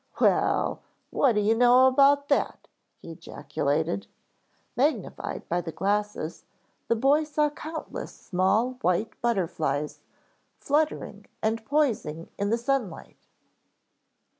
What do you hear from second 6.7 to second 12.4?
the boy saw countless small, white butterflies, fluttering and poising